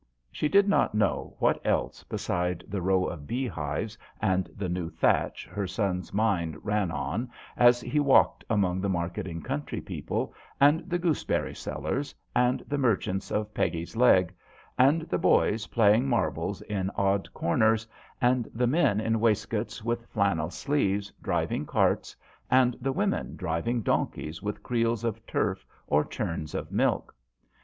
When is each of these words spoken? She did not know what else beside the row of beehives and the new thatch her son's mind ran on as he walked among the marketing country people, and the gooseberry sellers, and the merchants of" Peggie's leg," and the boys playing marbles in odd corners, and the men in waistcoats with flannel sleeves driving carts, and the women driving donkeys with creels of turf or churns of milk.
She 0.31 0.49
did 0.49 0.67
not 0.67 0.95
know 0.95 1.35
what 1.37 1.63
else 1.63 2.01
beside 2.01 2.63
the 2.67 2.81
row 2.81 3.05
of 3.05 3.27
beehives 3.27 3.99
and 4.19 4.49
the 4.57 4.67
new 4.67 4.89
thatch 4.89 5.45
her 5.45 5.67
son's 5.67 6.11
mind 6.11 6.65
ran 6.65 6.89
on 6.89 7.29
as 7.55 7.81
he 7.81 7.99
walked 7.99 8.43
among 8.49 8.81
the 8.81 8.89
marketing 8.89 9.43
country 9.43 9.79
people, 9.79 10.33
and 10.59 10.79
the 10.89 10.97
gooseberry 10.97 11.53
sellers, 11.53 12.15
and 12.35 12.61
the 12.67 12.79
merchants 12.79 13.29
of" 13.29 13.53
Peggie's 13.53 13.95
leg," 13.95 14.33
and 14.75 15.03
the 15.03 15.19
boys 15.19 15.67
playing 15.67 16.09
marbles 16.09 16.63
in 16.63 16.89
odd 16.95 17.31
corners, 17.35 17.85
and 18.19 18.49
the 18.55 18.65
men 18.65 18.99
in 18.99 19.19
waistcoats 19.19 19.83
with 19.83 20.07
flannel 20.07 20.49
sleeves 20.49 21.13
driving 21.21 21.63
carts, 21.63 22.15
and 22.49 22.75
the 22.81 22.91
women 22.91 23.35
driving 23.35 23.83
donkeys 23.83 24.41
with 24.41 24.63
creels 24.63 25.03
of 25.03 25.23
turf 25.27 25.63
or 25.85 26.03
churns 26.03 26.55
of 26.55 26.71
milk. 26.71 27.13